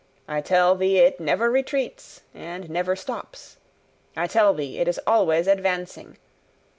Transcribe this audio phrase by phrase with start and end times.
[0.27, 3.57] I tell thee it never retreats, and never stops.
[4.17, 6.17] I tell thee it is always advancing.